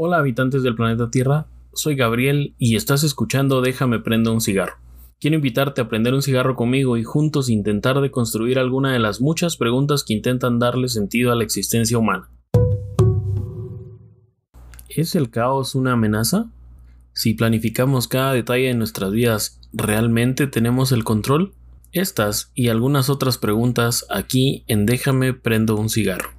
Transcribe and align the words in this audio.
Hola 0.00 0.18
habitantes 0.18 0.62
del 0.62 0.76
planeta 0.76 1.10
Tierra, 1.10 1.48
soy 1.72 1.96
Gabriel 1.96 2.54
y 2.56 2.76
estás 2.76 3.02
escuchando 3.02 3.62
Déjame 3.62 3.98
prender 3.98 4.32
un 4.32 4.40
cigarro. 4.40 4.74
Quiero 5.18 5.34
invitarte 5.34 5.80
a 5.80 5.88
prender 5.88 6.14
un 6.14 6.22
cigarro 6.22 6.54
conmigo 6.54 6.96
y 6.96 7.02
juntos 7.02 7.50
intentar 7.50 8.00
deconstruir 8.00 8.60
alguna 8.60 8.92
de 8.92 9.00
las 9.00 9.20
muchas 9.20 9.56
preguntas 9.56 10.04
que 10.04 10.14
intentan 10.14 10.60
darle 10.60 10.88
sentido 10.88 11.32
a 11.32 11.34
la 11.34 11.42
existencia 11.42 11.98
humana. 11.98 12.30
¿Es 14.88 15.16
el 15.16 15.30
caos 15.30 15.74
una 15.74 15.94
amenaza? 15.94 16.48
Si 17.12 17.34
planificamos 17.34 18.06
cada 18.06 18.34
detalle 18.34 18.68
de 18.68 18.74
nuestras 18.74 19.10
vidas, 19.10 19.60
¿realmente 19.72 20.46
tenemos 20.46 20.92
el 20.92 21.02
control? 21.02 21.54
Estas 21.90 22.52
y 22.54 22.68
algunas 22.68 23.10
otras 23.10 23.36
preguntas 23.36 24.06
aquí 24.10 24.62
en 24.68 24.86
Déjame 24.86 25.32
prendo 25.32 25.74
un 25.74 25.88
cigarro. 25.88 26.37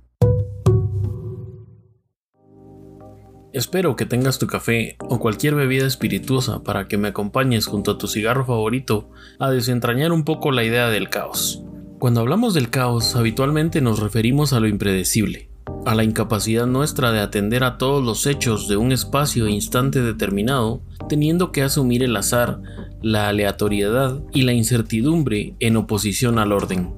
Espero 3.51 3.95
que 3.95 4.05
tengas 4.05 4.37
tu 4.37 4.45
café 4.45 4.95
o 4.99 5.19
cualquier 5.19 5.55
bebida 5.55 5.87
espirituosa 5.87 6.61
para 6.61 6.87
que 6.87 6.99
me 6.99 7.07
acompañes 7.07 7.65
junto 7.65 7.89
a 7.89 7.97
tu 7.97 8.07
cigarro 8.07 8.45
favorito 8.45 9.09
a 9.39 9.49
desentrañar 9.49 10.11
un 10.11 10.23
poco 10.23 10.51
la 10.51 10.63
idea 10.63 10.89
del 10.89 11.09
caos. 11.09 11.63
Cuando 11.97 12.19
hablamos 12.19 12.53
del 12.53 12.69
caos, 12.69 13.15
habitualmente 13.15 13.81
nos 13.81 13.97
referimos 13.97 14.53
a 14.53 14.59
lo 14.59 14.67
impredecible, 14.67 15.49
a 15.87 15.95
la 15.95 16.03
incapacidad 16.03 16.67
nuestra 16.67 17.11
de 17.11 17.21
atender 17.21 17.63
a 17.63 17.79
todos 17.79 18.05
los 18.05 18.27
hechos 18.27 18.67
de 18.67 18.77
un 18.77 18.91
espacio 18.91 19.47
e 19.47 19.51
instante 19.51 20.03
determinado, 20.03 20.83
teniendo 21.09 21.51
que 21.51 21.63
asumir 21.63 22.03
el 22.03 22.15
azar, 22.15 22.61
la 23.01 23.29
aleatoriedad 23.29 24.21
y 24.31 24.43
la 24.43 24.53
incertidumbre 24.53 25.55
en 25.59 25.75
oposición 25.75 26.37
al 26.37 26.51
orden. 26.51 26.93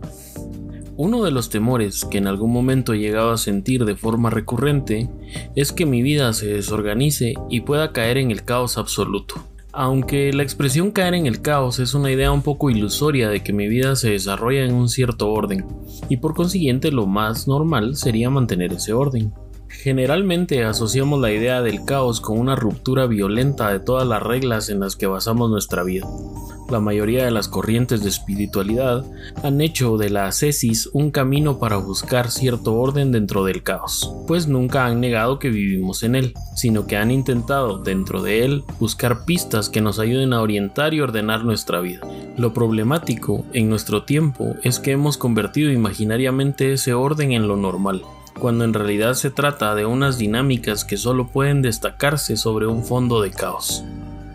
Uno 0.97 1.23
de 1.23 1.31
los 1.31 1.49
temores 1.49 2.05
que 2.05 2.17
en 2.17 2.27
algún 2.27 2.51
momento 2.51 2.93
he 2.93 2.99
llegado 2.99 3.31
a 3.31 3.37
sentir 3.37 3.85
de 3.85 3.95
forma 3.95 4.29
recurrente 4.29 5.09
es 5.55 5.71
que 5.71 5.85
mi 5.85 6.01
vida 6.01 6.33
se 6.33 6.47
desorganice 6.47 7.33
y 7.49 7.61
pueda 7.61 7.93
caer 7.93 8.17
en 8.17 8.29
el 8.29 8.43
caos 8.43 8.77
absoluto. 8.77 9.35
Aunque 9.73 10.33
la 10.33 10.43
expresión 10.43 10.91
caer 10.91 11.13
en 11.13 11.27
el 11.27 11.41
caos 11.41 11.79
es 11.79 11.93
una 11.93 12.11
idea 12.11 12.33
un 12.33 12.41
poco 12.41 12.69
ilusoria 12.69 13.29
de 13.29 13.41
que 13.41 13.53
mi 13.53 13.69
vida 13.69 13.95
se 13.95 14.11
desarrolla 14.11 14.65
en 14.65 14.73
un 14.73 14.89
cierto 14.89 15.31
orden, 15.31 15.65
y 16.09 16.17
por 16.17 16.35
consiguiente 16.35 16.91
lo 16.91 17.07
más 17.07 17.47
normal 17.47 17.95
sería 17.95 18.29
mantener 18.29 18.73
ese 18.73 18.91
orden. 18.91 19.33
Generalmente 19.71 20.63
asociamos 20.63 21.19
la 21.19 21.31
idea 21.31 21.61
del 21.61 21.85
caos 21.85 22.21
con 22.21 22.37
una 22.37 22.55
ruptura 22.55 23.07
violenta 23.07 23.71
de 23.71 23.79
todas 23.79 24.07
las 24.07 24.21
reglas 24.21 24.69
en 24.69 24.79
las 24.79 24.95
que 24.95 25.07
basamos 25.07 25.49
nuestra 25.49 25.83
vida. 25.83 26.07
La 26.69 26.79
mayoría 26.79 27.25
de 27.25 27.31
las 27.31 27.47
corrientes 27.47 28.01
de 28.01 28.09
espiritualidad 28.09 29.03
han 29.43 29.59
hecho 29.59 29.97
de 29.97 30.09
la 30.09 30.27
ascesis 30.27 30.87
un 30.93 31.11
camino 31.11 31.59
para 31.59 31.77
buscar 31.77 32.31
cierto 32.31 32.75
orden 32.75 33.11
dentro 33.11 33.43
del 33.43 33.63
caos, 33.63 34.13
pues 34.27 34.47
nunca 34.47 34.85
han 34.85 35.01
negado 35.01 35.39
que 35.39 35.49
vivimos 35.49 36.03
en 36.03 36.15
él, 36.15 36.33
sino 36.55 36.87
que 36.87 36.95
han 36.95 37.11
intentado 37.11 37.79
dentro 37.79 38.21
de 38.21 38.45
él 38.45 38.63
buscar 38.79 39.25
pistas 39.25 39.67
que 39.67 39.81
nos 39.81 39.99
ayuden 39.99 40.31
a 40.31 40.41
orientar 40.41 40.93
y 40.93 41.01
ordenar 41.01 41.43
nuestra 41.43 41.81
vida. 41.81 42.01
Lo 42.37 42.53
problemático 42.53 43.45
en 43.51 43.69
nuestro 43.69 44.03
tiempo 44.03 44.55
es 44.63 44.79
que 44.79 44.91
hemos 44.91 45.17
convertido 45.17 45.71
imaginariamente 45.71 46.71
ese 46.71 46.93
orden 46.93 47.33
en 47.33 47.47
lo 47.47 47.57
normal, 47.57 48.03
cuando 48.41 48.63
en 48.63 48.73
realidad 48.73 49.13
se 49.13 49.29
trata 49.29 49.75
de 49.75 49.85
unas 49.85 50.17
dinámicas 50.17 50.83
que 50.83 50.97
solo 50.97 51.27
pueden 51.27 51.61
destacarse 51.61 52.37
sobre 52.37 52.65
un 52.65 52.83
fondo 52.83 53.21
de 53.21 53.29
caos. 53.29 53.85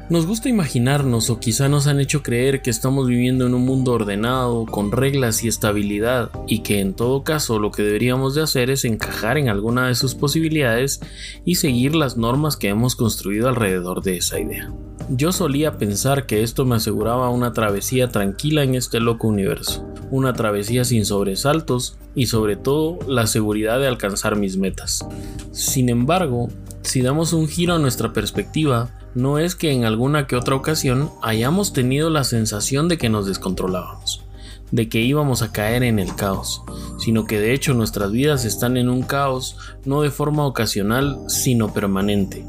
Nos 0.08 0.24
gusta 0.24 0.48
imaginarnos 0.48 1.30
o 1.30 1.40
quizá 1.40 1.68
nos 1.68 1.88
han 1.88 1.98
hecho 1.98 2.22
creer 2.22 2.62
que 2.62 2.70
estamos 2.70 3.08
viviendo 3.08 3.44
en 3.44 3.54
un 3.54 3.64
mundo 3.64 3.90
ordenado, 3.90 4.64
con 4.64 4.92
reglas 4.92 5.42
y 5.42 5.48
estabilidad, 5.48 6.30
y 6.46 6.60
que 6.60 6.78
en 6.78 6.94
todo 6.94 7.24
caso 7.24 7.58
lo 7.58 7.72
que 7.72 7.82
deberíamos 7.82 8.36
de 8.36 8.42
hacer 8.42 8.70
es 8.70 8.84
encajar 8.84 9.36
en 9.36 9.48
alguna 9.48 9.88
de 9.88 9.96
sus 9.96 10.14
posibilidades 10.14 11.00
y 11.44 11.56
seguir 11.56 11.96
las 11.96 12.16
normas 12.16 12.56
que 12.56 12.68
hemos 12.68 12.94
construido 12.94 13.48
alrededor 13.48 14.00
de 14.00 14.18
esa 14.18 14.38
idea. 14.38 14.72
Yo 15.08 15.32
solía 15.32 15.76
pensar 15.76 16.26
que 16.26 16.44
esto 16.44 16.64
me 16.64 16.76
aseguraba 16.76 17.28
una 17.30 17.52
travesía 17.52 18.08
tranquila 18.08 18.62
en 18.62 18.76
este 18.76 19.00
loco 19.00 19.26
universo, 19.26 19.92
una 20.12 20.34
travesía 20.34 20.84
sin 20.84 21.04
sobresaltos 21.04 21.98
y 22.14 22.26
sobre 22.26 22.54
todo 22.54 23.00
la 23.08 23.26
seguridad 23.26 23.80
de 23.80 23.88
alcanzar 23.88 24.36
mis 24.36 24.56
metas. 24.56 25.04
Sin 25.50 25.88
embargo, 25.88 26.48
si 26.82 27.02
damos 27.02 27.32
un 27.32 27.48
giro 27.48 27.74
a 27.74 27.80
nuestra 27.80 28.12
perspectiva, 28.12 28.95
no 29.16 29.38
es 29.38 29.56
que 29.56 29.72
en 29.72 29.84
alguna 29.84 30.28
que 30.28 30.36
otra 30.36 30.54
ocasión 30.54 31.10
hayamos 31.22 31.72
tenido 31.72 32.10
la 32.10 32.22
sensación 32.22 32.86
de 32.86 32.98
que 32.98 33.08
nos 33.08 33.26
descontrolábamos 33.26 34.22
de 34.70 34.88
que 34.88 35.00
íbamos 35.00 35.42
a 35.42 35.52
caer 35.52 35.82
en 35.82 35.98
el 35.98 36.14
caos, 36.14 36.62
sino 36.98 37.24
que 37.24 37.38
de 37.38 37.52
hecho 37.54 37.74
nuestras 37.74 38.10
vidas 38.10 38.44
están 38.44 38.76
en 38.76 38.88
un 38.88 39.02
caos 39.02 39.56
no 39.84 40.02
de 40.02 40.10
forma 40.10 40.44
ocasional, 40.44 41.18
sino 41.28 41.72
permanente. 41.72 42.44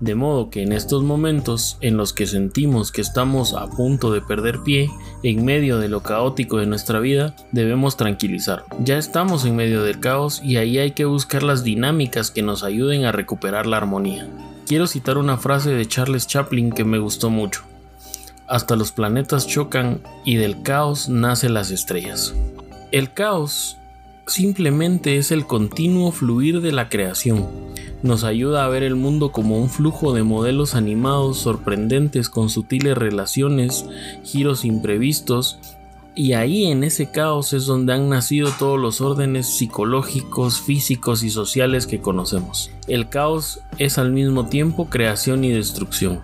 De 0.00 0.14
modo 0.14 0.50
que 0.50 0.62
en 0.62 0.72
estos 0.72 1.02
momentos 1.02 1.76
en 1.80 1.96
los 1.96 2.12
que 2.12 2.26
sentimos 2.26 2.90
que 2.90 3.02
estamos 3.02 3.54
a 3.54 3.68
punto 3.68 4.12
de 4.12 4.20
perder 4.20 4.60
pie, 4.62 4.90
en 5.22 5.44
medio 5.44 5.78
de 5.78 5.88
lo 5.88 6.02
caótico 6.02 6.56
de 6.56 6.66
nuestra 6.66 7.00
vida, 7.00 7.36
debemos 7.52 7.96
tranquilizar. 7.96 8.64
Ya 8.82 8.98
estamos 8.98 9.44
en 9.44 9.56
medio 9.56 9.84
del 9.84 10.00
caos 10.00 10.40
y 10.42 10.56
ahí 10.56 10.78
hay 10.78 10.92
que 10.92 11.04
buscar 11.04 11.42
las 11.42 11.62
dinámicas 11.62 12.30
que 12.30 12.42
nos 12.42 12.64
ayuden 12.64 13.04
a 13.04 13.12
recuperar 13.12 13.66
la 13.66 13.76
armonía. 13.76 14.28
Quiero 14.70 14.86
citar 14.86 15.18
una 15.18 15.36
frase 15.36 15.70
de 15.70 15.84
Charles 15.84 16.28
Chaplin 16.28 16.70
que 16.70 16.84
me 16.84 17.00
gustó 17.00 17.28
mucho 17.28 17.62
hasta 18.46 18.76
los 18.76 18.92
planetas 18.92 19.48
chocan 19.48 20.00
y 20.24 20.36
del 20.36 20.62
caos 20.62 21.08
nacen 21.08 21.54
las 21.54 21.72
estrellas. 21.72 22.36
El 22.92 23.12
caos 23.12 23.78
simplemente 24.28 25.16
es 25.16 25.32
el 25.32 25.44
continuo 25.44 26.12
fluir 26.12 26.60
de 26.60 26.70
la 26.70 26.88
creación. 26.88 27.48
Nos 28.04 28.22
ayuda 28.22 28.64
a 28.64 28.68
ver 28.68 28.84
el 28.84 28.94
mundo 28.94 29.32
como 29.32 29.58
un 29.58 29.70
flujo 29.70 30.12
de 30.12 30.22
modelos 30.22 30.76
animados 30.76 31.38
sorprendentes 31.38 32.30
con 32.30 32.48
sutiles 32.48 32.96
relaciones, 32.96 33.86
giros 34.22 34.64
imprevistos, 34.64 35.58
y 36.14 36.32
ahí 36.32 36.66
en 36.66 36.84
ese 36.84 37.10
caos 37.10 37.52
es 37.52 37.66
donde 37.66 37.92
han 37.92 38.08
nacido 38.08 38.50
todos 38.58 38.78
los 38.78 39.00
órdenes 39.00 39.46
psicológicos, 39.46 40.60
físicos 40.60 41.22
y 41.22 41.30
sociales 41.30 41.86
que 41.86 42.00
conocemos. 42.00 42.70
El 42.88 43.08
caos 43.08 43.60
es 43.78 43.98
al 43.98 44.12
mismo 44.12 44.48
tiempo 44.48 44.88
creación 44.90 45.44
y 45.44 45.50
destrucción 45.50 46.22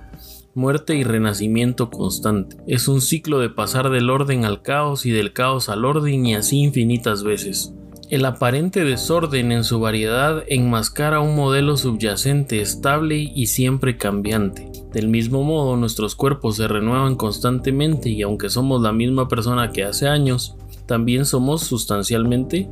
muerte 0.56 0.96
y 0.96 1.04
renacimiento 1.04 1.90
constante. 1.90 2.56
Es 2.66 2.88
un 2.88 3.02
ciclo 3.02 3.40
de 3.40 3.50
pasar 3.50 3.90
del 3.90 4.08
orden 4.08 4.46
al 4.46 4.62
caos 4.62 5.04
y 5.04 5.10
del 5.10 5.34
caos 5.34 5.68
al 5.68 5.84
orden 5.84 6.24
y 6.24 6.34
así 6.34 6.60
infinitas 6.60 7.22
veces. 7.22 7.74
El 8.08 8.24
aparente 8.24 8.84
desorden 8.84 9.50
en 9.50 9.64
su 9.64 9.80
variedad 9.80 10.44
enmascara 10.46 11.18
un 11.18 11.34
modelo 11.34 11.76
subyacente 11.76 12.60
estable 12.60 13.16
y 13.34 13.46
siempre 13.46 13.96
cambiante. 13.96 14.70
Del 14.92 15.08
mismo 15.08 15.42
modo, 15.42 15.76
nuestros 15.76 16.14
cuerpos 16.14 16.54
se 16.54 16.68
renuevan 16.68 17.16
constantemente 17.16 18.08
y 18.08 18.22
aunque 18.22 18.48
somos 18.48 18.80
la 18.80 18.92
misma 18.92 19.26
persona 19.26 19.72
que 19.72 19.82
hace 19.82 20.06
años, 20.06 20.54
también 20.86 21.24
somos 21.24 21.64
sustancialmente 21.64 22.68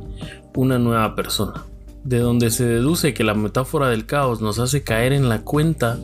una 0.55 0.79
nueva 0.79 1.15
persona. 1.15 1.65
De 2.05 2.19
donde 2.19 2.49
se 2.49 2.65
deduce 2.65 3.13
que 3.13 3.25
la 3.25 3.33
metáfora 3.33 3.89
del 3.89 4.05
caos 4.05 4.39
nos 4.39 4.57
hace 4.59 4.83
caer 4.83 5.11
en 5.11 5.27
la 5.27 5.41
cuenta 5.41 5.99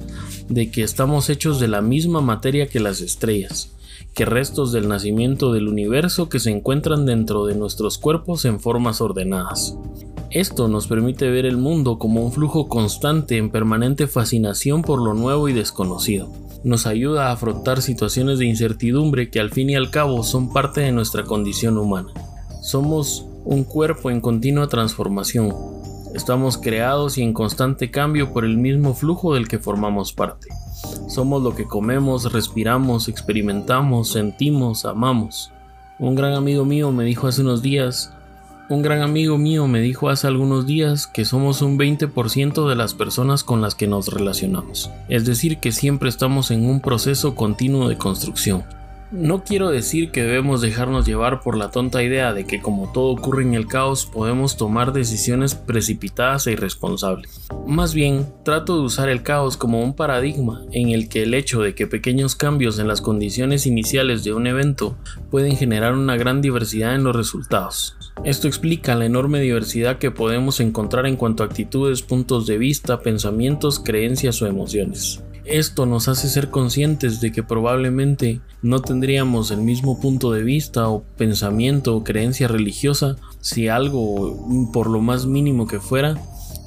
de 0.49 0.71
que 0.71 0.83
estamos 0.83 1.29
hechos 1.29 1.61
de 1.61 1.69
la 1.69 1.81
misma 1.81 2.19
materia 2.19 2.67
que 2.67 2.81
las 2.81 2.99
estrellas, 2.99 3.71
que 4.13 4.25
restos 4.25 4.71
del 4.71 4.87
nacimiento 4.87 5.53
del 5.53 5.67
universo 5.67 6.29
que 6.29 6.39
se 6.39 6.51
encuentran 6.51 7.05
dentro 7.05 7.45
de 7.45 7.55
nuestros 7.55 7.97
cuerpos 7.97 8.45
en 8.45 8.59
formas 8.59 9.01
ordenadas. 9.01 9.77
Esto 10.29 10.67
nos 10.67 10.87
permite 10.87 11.29
ver 11.29 11.45
el 11.45 11.57
mundo 11.57 11.97
como 11.97 12.23
un 12.23 12.31
flujo 12.31 12.67
constante 12.67 13.37
en 13.37 13.51
permanente 13.51 14.07
fascinación 14.07 14.81
por 14.81 15.01
lo 15.01 15.13
nuevo 15.13 15.49
y 15.49 15.53
desconocido. 15.53 16.31
Nos 16.63 16.87
ayuda 16.87 17.27
a 17.27 17.31
afrontar 17.33 17.81
situaciones 17.81 18.39
de 18.39 18.45
incertidumbre 18.45 19.29
que 19.29 19.39
al 19.39 19.51
fin 19.51 19.69
y 19.69 19.75
al 19.75 19.89
cabo 19.89 20.23
son 20.23 20.53
parte 20.53 20.81
de 20.81 20.91
nuestra 20.91 21.23
condición 21.23 21.77
humana. 21.77 22.13
Somos 22.61 23.25
un 23.43 23.63
cuerpo 23.63 24.11
en 24.11 24.21
continua 24.21 24.67
transformación, 24.67 25.53
Estamos 26.13 26.57
creados 26.57 27.17
y 27.17 27.21
en 27.21 27.33
constante 27.33 27.89
cambio 27.89 28.33
por 28.33 28.43
el 28.43 28.57
mismo 28.57 28.93
flujo 28.93 29.33
del 29.33 29.47
que 29.47 29.59
formamos 29.59 30.11
parte. 30.11 30.47
Somos 31.07 31.41
lo 31.41 31.55
que 31.55 31.67
comemos, 31.67 32.31
respiramos, 32.33 33.07
experimentamos, 33.07 34.11
sentimos, 34.11 34.85
amamos. 34.85 35.51
Un 35.99 36.15
gran 36.15 36.33
amigo 36.33 36.65
mío 36.65 36.91
me 36.91 37.05
dijo 37.05 37.27
hace 37.27 37.41
unos 37.41 37.61
días, 37.61 38.13
un 38.69 38.81
gran 38.81 39.01
amigo 39.01 39.37
mío 39.37 39.67
me 39.67 39.81
dijo 39.81 40.09
hace 40.09 40.27
algunos 40.27 40.65
días 40.65 41.05
que 41.05 41.25
somos 41.25 41.61
un 41.61 41.77
20% 41.77 42.69
de 42.69 42.75
las 42.75 42.93
personas 42.93 43.43
con 43.43 43.61
las 43.61 43.75
que 43.75 43.87
nos 43.87 44.07
relacionamos. 44.07 44.89
Es 45.09 45.25
decir, 45.25 45.59
que 45.59 45.71
siempre 45.71 46.09
estamos 46.09 46.51
en 46.51 46.65
un 46.65 46.79
proceso 46.79 47.35
continuo 47.35 47.89
de 47.89 47.97
construcción. 47.97 48.63
No 49.11 49.43
quiero 49.43 49.69
decir 49.69 50.09
que 50.11 50.23
debemos 50.23 50.61
dejarnos 50.61 51.05
llevar 51.05 51.41
por 51.41 51.57
la 51.57 51.69
tonta 51.69 52.01
idea 52.01 52.31
de 52.31 52.45
que 52.45 52.61
como 52.61 52.93
todo 52.93 53.07
ocurre 53.07 53.43
en 53.43 53.55
el 53.55 53.67
caos 53.67 54.05
podemos 54.05 54.55
tomar 54.55 54.93
decisiones 54.93 55.53
precipitadas 55.53 56.47
e 56.47 56.53
irresponsables. 56.53 57.45
Más 57.67 57.93
bien, 57.93 58.25
trato 58.45 58.77
de 58.77 58.83
usar 58.83 59.09
el 59.09 59.21
caos 59.21 59.57
como 59.57 59.83
un 59.83 59.97
paradigma 59.97 60.63
en 60.71 60.91
el 60.91 61.09
que 61.09 61.23
el 61.23 61.33
hecho 61.33 61.61
de 61.61 61.75
que 61.75 61.87
pequeños 61.87 62.37
cambios 62.37 62.79
en 62.79 62.87
las 62.87 63.01
condiciones 63.01 63.65
iniciales 63.65 64.23
de 64.23 64.33
un 64.33 64.47
evento 64.47 64.95
pueden 65.29 65.57
generar 65.57 65.93
una 65.93 66.15
gran 66.15 66.41
diversidad 66.41 66.95
en 66.95 67.03
los 67.03 67.13
resultados. 67.13 67.97
Esto 68.23 68.47
explica 68.47 68.95
la 68.95 69.05
enorme 69.05 69.41
diversidad 69.41 69.97
que 69.97 70.11
podemos 70.11 70.61
encontrar 70.61 71.05
en 71.05 71.17
cuanto 71.17 71.43
a 71.43 71.47
actitudes, 71.47 72.01
puntos 72.01 72.47
de 72.47 72.57
vista, 72.57 73.01
pensamientos, 73.01 73.79
creencias 73.79 74.41
o 74.41 74.47
emociones. 74.47 75.21
Esto 75.45 75.85
nos 75.87 76.07
hace 76.07 76.29
ser 76.29 76.51
conscientes 76.51 77.19
de 77.19 77.31
que 77.31 77.41
probablemente 77.41 78.41
no 78.61 78.79
tendríamos 78.79 79.49
el 79.49 79.61
mismo 79.61 79.99
punto 79.99 80.31
de 80.31 80.43
vista 80.43 80.87
o 80.87 81.03
pensamiento 81.17 81.95
o 81.95 82.03
creencia 82.03 82.47
religiosa 82.47 83.15
si 83.39 83.67
algo, 83.67 84.69
por 84.71 84.87
lo 84.87 85.01
más 85.01 85.25
mínimo 85.25 85.65
que 85.65 85.79
fuera, 85.79 86.15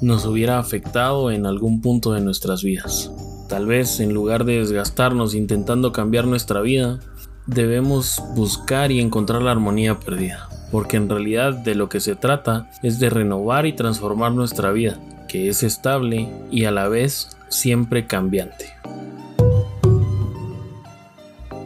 nos 0.01 0.25
hubiera 0.25 0.59
afectado 0.59 1.31
en 1.31 1.45
algún 1.45 1.81
punto 1.81 2.11
de 2.11 2.21
nuestras 2.21 2.63
vidas. 2.63 3.11
Tal 3.47 3.65
vez 3.65 4.01
en 4.01 4.13
lugar 4.13 4.43
de 4.43 4.59
desgastarnos 4.59 5.35
intentando 5.35 5.93
cambiar 5.93 6.27
nuestra 6.27 6.59
vida, 6.59 6.99
debemos 7.47 8.21
buscar 8.35 8.91
y 8.91 8.99
encontrar 8.99 9.41
la 9.41 9.51
armonía 9.51 9.99
perdida, 9.99 10.49
porque 10.71 10.97
en 10.97 11.07
realidad 11.07 11.53
de 11.53 11.75
lo 11.75 11.87
que 11.87 12.01
se 12.01 12.15
trata 12.15 12.69
es 12.83 12.99
de 12.99 13.09
renovar 13.09 13.65
y 13.65 13.73
transformar 13.73 14.33
nuestra 14.33 14.71
vida, 14.71 14.99
es 15.35 15.63
estable 15.63 16.29
y 16.51 16.65
a 16.65 16.71
la 16.71 16.87
vez 16.87 17.37
siempre 17.49 18.07
cambiante. 18.07 18.65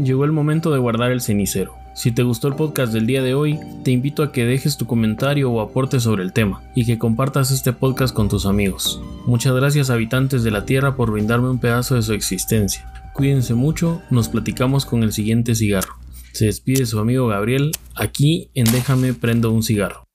Llegó 0.04 0.24
el 0.24 0.32
momento 0.32 0.72
de 0.72 0.80
guardar 0.80 1.12
el 1.12 1.22
cenicero. 1.22 1.76
Si 1.94 2.14
te 2.14 2.24
gustó 2.24 2.48
el 2.48 2.56
podcast 2.56 2.94
del 2.94 3.06
día 3.06 3.22
de 3.22 3.34
hoy, 3.34 3.60
te 3.84 3.92
invito 3.92 4.24
a 4.24 4.32
que 4.32 4.46
dejes 4.46 4.78
tu 4.78 4.86
comentario 4.86 5.52
o 5.52 5.60
aporte 5.60 6.00
sobre 6.00 6.24
el 6.24 6.32
tema 6.32 6.64
y 6.74 6.86
que 6.86 6.98
compartas 6.98 7.52
este 7.52 7.74
podcast 7.74 8.16
con 8.16 8.30
tus 8.30 8.46
amigos. 8.46 9.02
Muchas 9.26 9.54
gracias 9.54 9.90
habitantes 9.90 10.44
de 10.44 10.52
la 10.52 10.66
Tierra 10.66 10.96
por 10.96 11.12
brindarme 11.12 11.50
un 11.50 11.60
pedazo 11.60 11.96
de 11.96 12.02
su 12.02 12.14
existencia. 12.14 12.90
Cuídense 13.14 13.54
mucho, 13.54 14.02
nos 14.10 14.30
platicamos 14.30 14.86
con 14.86 15.04
el 15.04 15.12
siguiente 15.12 15.56
cigarro. 15.56 15.96
Se 16.32 16.46
despide 16.46 16.86
su 16.86 17.00
amigo 17.00 17.28
Gabriel, 17.28 17.72
aquí 17.96 18.50
en 18.54 18.72
Déjame 18.72 19.14
prendo 19.14 19.52
un 19.52 19.64
cigarro. 19.64 20.09